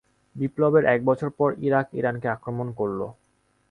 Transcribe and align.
বিপ্লবের 0.35 0.83
এক 0.85 0.99
বছর 1.05 1.29
পর, 1.29 1.49
ইরাক 1.59 1.87
ইরানকে 1.93 2.27
আক্রমণ 2.27 2.67
করল। 2.73 2.99